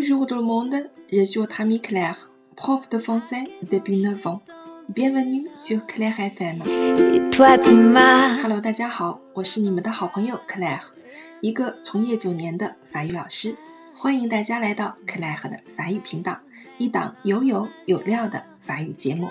[0.00, 0.76] Bonjour tout le monde,
[1.12, 4.42] je suis votre ami Claire, prof de français depuis 9 ans.
[4.88, 6.60] Bienvenue sur Claire FM.
[8.44, 10.82] Hello，大家好，我是你们的好朋友 Claire，
[11.40, 13.56] 一个从业九年的法语老师。
[13.92, 16.38] 欢迎大家来到 Claire 的法语频道，
[16.78, 19.30] 一档有有有料的法语节目。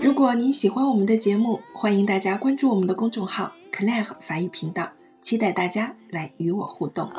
[0.00, 4.90] 如果您喜欢我们的节目，欢迎大家关注我们的公众号 “Claire 法语频道”，
[5.22, 7.10] 期待大家来与我互动。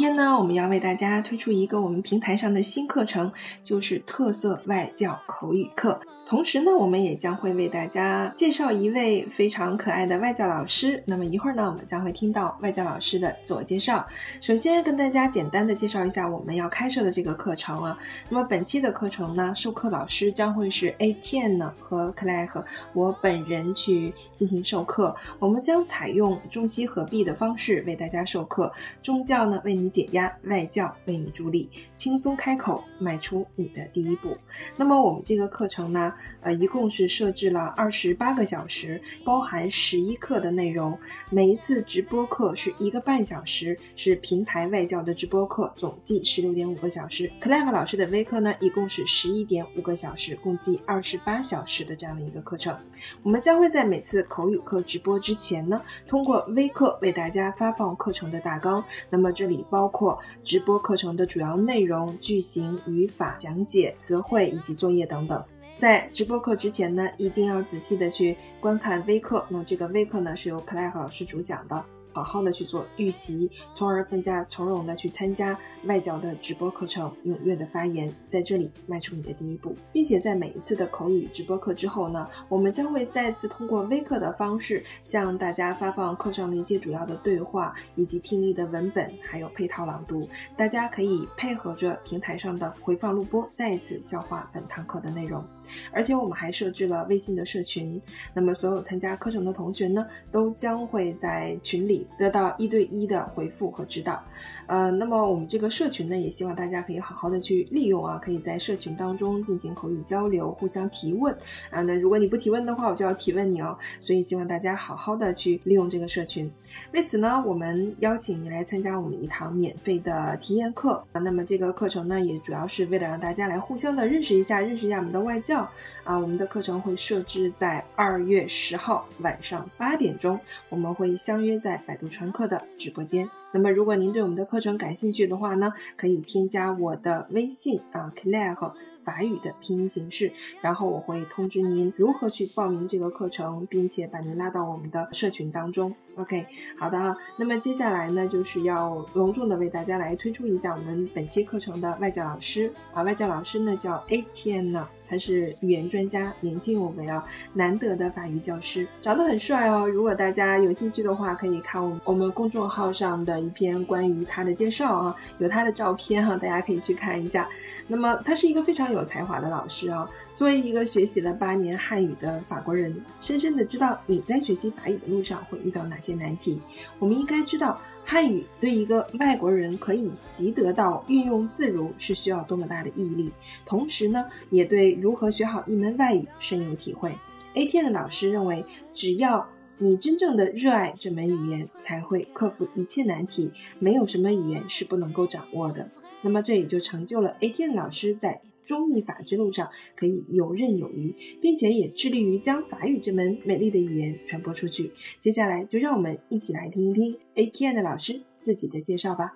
[0.00, 6.00] 今天呢，我们要为大家推出一个我们平台上的新课程，就是特色外教口语课。
[6.24, 11.02] 同时呢，我们也将会为大家介绍一位非常可爱的外教老师。
[11.04, 14.06] 那么一会儿呢，我们将会听到外教老师的自我介绍。
[14.40, 17.98] 首先跟大家简单的介绍一下我们要开设的这个课程啊。
[18.28, 22.64] 那么本期的课程呢，授课老师将会是 A T N 呢和 Clay 和
[22.94, 25.16] 我本人去进行授课。
[25.40, 34.38] 我们将采用中西合璧的方式为大家授课，中教呢为你解压，外教为你助力，轻松开口迈出你的第一步。
[34.76, 36.14] 那么我们这个课程呢？
[36.42, 40.98] 呃，一共是设置了二十八个小时，包含十一课的内容。
[41.28, 47.30] 每一次直播课是一个半小时，是平台外教的直播课，总计十六点五个小时。
[47.42, 52.78] c l a g 老师的微课呢，一共是十一点五个小时，共计二十八小时的这样的一个课程。
[53.22, 58.84] 我们将会在每次口语课直播之前呢，通过微课为大家发放课程的大纲。
[59.10, 65.42] 那么这里包包括直播课程的主要内容、句型、语法讲解、词汇以及作业等等。
[65.78, 69.46] 在直播课之前呢，一定要仔细的去观看微课。
[69.48, 71.86] 那这个微课呢，是由克莱和老师主讲的。
[72.12, 95.44] 好好的去做预习，从而更加从容的去参加外教的直播课程，踊跃的发言，在这里迈出你的第一步，并且在每一次的口语直播课之后呢，我们将会再次通过微课的方式向大家发放课上的一些主要的对话以及听力的文本，还有配套朗读，大家可以配合着平台上的回放录播，再一次消化本堂课的内容。
[95.92, 98.02] 而且我们还设置了微信的社群，
[98.34, 101.99] 那么所有参加课程的同学呢，都将会在群里。
[102.18, 104.24] 得到一对一的回复和指导，
[104.66, 111.36] 呃，那么我们这个社群呢，也希望大家可以好好的去利用啊，可以在社群当中进行口语交流，互相提问
[111.70, 111.82] 啊。
[111.82, 113.78] 那如果你不提问的话，我就要提问你哦。
[113.98, 116.52] 所以希望大家好好的去利用这个社群。
[116.92, 121.20] 为此呢，我们邀请你来参加我们一堂免费的体验课啊。
[121.20, 125.70] 那么这个课程呢，也主要是为了让大家来互相的认识一下，认识一下我们的外教
[126.04, 126.18] 啊。
[126.18, 130.38] 我们的课程会设置在二月十号晚上八点钟，
[130.68, 131.80] 我们会相约在。
[131.90, 133.30] 百度传课的直播间。
[133.50, 145.96] 那么，如果您对我们的课程感兴趣的话呢，可以添加我的微信啊，Claire 法语的拼音形式，然后我会通知您如何去报名这个课程，并且把您拉到我们的社群当中。
[146.14, 146.46] OK，
[146.78, 147.16] 好的啊。
[147.36, 154.86] 那么接下来呢，就是要隆重的为大家来推出一下我们本期课程的外教老师啊，外教老师呢叫 A T N 呢。
[155.10, 159.88] 他是语言专家，年轻有为啊，难得的法语教师，长得很帅哦。
[159.88, 167.48] 如果大家有兴趣的话，可以看我我们公众号上的一篇关于他的介绍啊，有他的照片哈，大家可以去看一下。
[167.88, 176.62] 那么他是一个非常有才华的老师啊，作为一个学习了八年汉语的法国人，深深的知道你在学习法语的路上会遇到哪些难题。
[177.00, 183.32] 我们应该知道汉语对一个外国人可以习得到运用自如是需要多么大的毅力，
[183.66, 184.99] 同时呢，也对。
[185.00, 187.16] 如何学好一门外语深有体会。
[187.54, 193.50] A T N 的老师认为，只要你真正的热爱这门语言，才会克服一切难题。
[193.78, 195.90] 没有什么语言是不能够掌握的。
[196.22, 204.92] 那么这也就成就了 A T N 老师在中译法之路上可以游刃有余，并且也致力于将法语这门美丽的语言传播出去。
[205.18, 209.34] 接下来就让我们一起来听一听 A T N 的老师自己的介绍吧。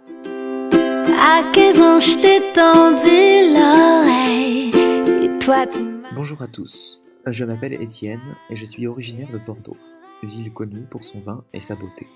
[6.14, 9.76] Bonjour à tous, je m'appelle Étienne et je suis originaire de Bordeaux,
[10.22, 12.06] ville connue pour son vin et sa beauté.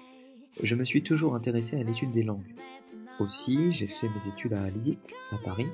[0.62, 2.54] Je me suis toujours intéressé à l'étude des langues.
[3.20, 5.66] Aussi, j'ai fait mes études à l'ISIT, à Paris,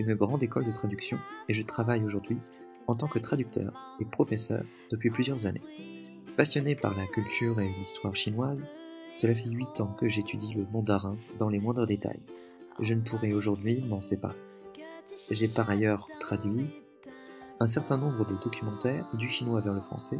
[0.00, 1.18] une grande école de traduction,
[1.48, 2.38] et je travaille aujourd'hui
[2.88, 5.62] en tant que traducteur et professeur depuis plusieurs années.
[6.36, 8.64] Passionné par la culture et l'histoire chinoise,
[9.16, 12.22] cela fait 8 ans que j'étudie le mandarin dans les moindres détails.
[12.80, 14.34] Je ne pourrais aujourd'hui m'en séparer.
[15.30, 16.66] J'ai par ailleurs traduit
[17.60, 20.18] un certain nombre de documentaires du chinois vers le français,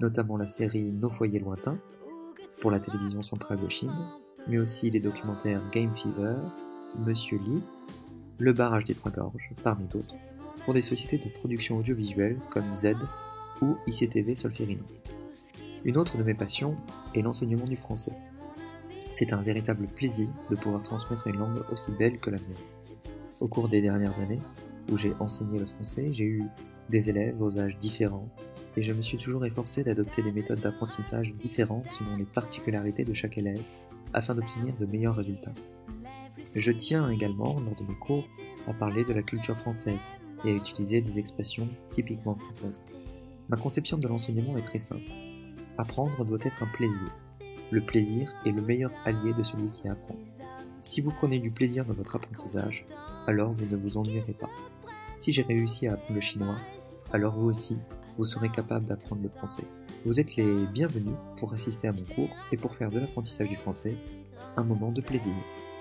[0.00, 1.78] notamment la série Nos foyers lointains
[2.60, 3.92] pour la télévision centrale de Chine,
[4.48, 6.36] mais aussi les documentaires Game Fever,
[7.06, 7.62] Monsieur Lee,
[8.38, 10.14] Le barrage des Trois Gorges, parmi d'autres.
[10.64, 12.94] pour des sociétés de production audiovisuelle comme Z
[13.62, 14.82] ou ICTV Solferino.
[15.84, 16.76] Une autre de mes passions
[17.14, 18.12] est l'enseignement du français.
[19.14, 22.56] C'est un véritable plaisir de pouvoir transmettre une langue aussi belle que la mienne.
[23.40, 24.40] Au cours des dernières années,
[24.90, 26.44] où j'ai enseigné le français, j'ai eu
[26.90, 28.28] des élèves aux âges différents,
[28.76, 33.14] et je me suis toujours efforcé d'adopter des méthodes d'apprentissage différentes selon les particularités de
[33.14, 33.62] chaque élève,
[34.12, 35.54] afin d'obtenir de meilleurs résultats.
[36.54, 38.26] Je tiens également, lors de mes cours,
[38.66, 40.00] à parler de la culture française
[40.44, 42.82] et à utiliser des expressions typiquement françaises.
[43.48, 45.10] Ma conception de l'enseignement est très simple.
[45.76, 47.16] Apprendre doit être un plaisir.
[47.70, 50.16] Le plaisir est le meilleur allié de celui qui apprend.
[50.80, 52.86] Si vous prenez du plaisir dans votre apprentissage,
[53.26, 54.50] alors vous ne vous ennuierez pas.
[55.19, 56.55] Si j'ai réussi à apprendre le chinois,
[57.11, 57.77] alors vous aussi,
[58.17, 59.63] vous serez capable d'apprendre le français.
[60.05, 63.55] Vous êtes les bienvenus pour assister à mon cours et pour faire de l'apprentissage du
[63.55, 63.95] français
[64.57, 65.33] un moment de plaisir.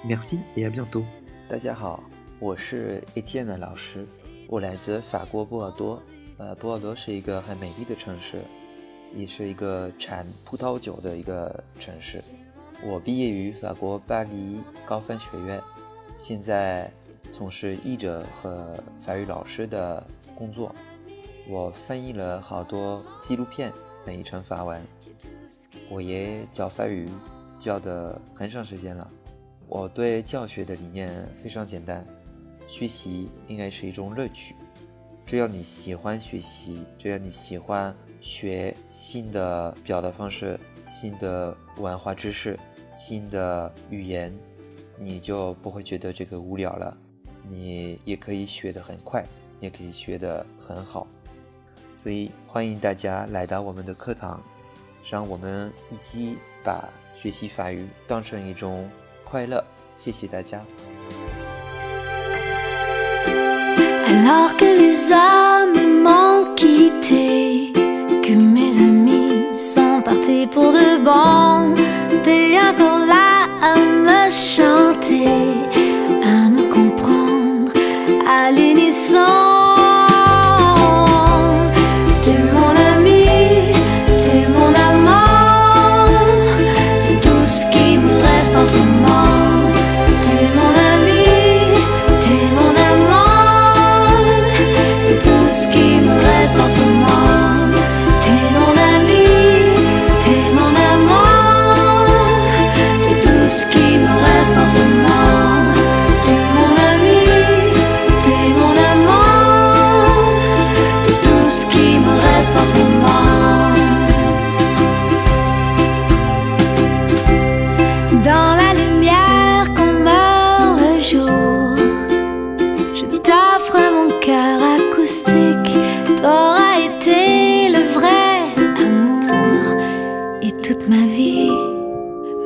[0.04, 1.04] Merci et à bientôt.
[1.48, 2.02] 大家好，
[2.38, 4.06] 我是 Etienne 老师，
[4.48, 6.00] 我来自法国波尔多。
[6.38, 8.40] 呃，波尔多是一个很美丽的城市，
[9.14, 12.22] 也是一个产葡萄酒的一个城市。
[12.84, 15.60] 我毕业于法国巴黎高分学院，
[16.18, 16.90] 现在
[17.31, 20.73] 从事译者和法语老师的工作。
[21.49, 23.71] 我翻译了好多纪录片，
[24.05, 24.81] 翻译成法文。
[25.89, 27.09] 我也教法语，
[27.57, 29.09] 教的很长时间了。
[29.67, 32.05] 我对教学的理念非常简单，
[32.67, 34.55] 学习应该是一种乐趣。
[35.25, 42.59] 只要你喜欢学习，只要你喜欢学新的表达方式、新的文化知识、
[42.95, 44.33] 新的语言，
[44.97, 46.97] 你就不会觉得这个无聊了。
[47.49, 49.25] 你也可以学得很快，
[49.59, 51.07] 也可以学得很好。
[51.95, 54.41] 所以欢迎大家来到我们的课堂，
[55.09, 58.89] 让我们一起把学习法语当成一种
[59.23, 59.63] 快乐。
[59.95, 60.61] 谢谢大家。
[64.09, 67.73] Alors que les hommes m'ont quitté,
[68.21, 71.75] que mes amis sont partis pour de bon,
[72.23, 74.86] t'es encore là à me chanter,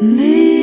[0.01, 0.62] Musique.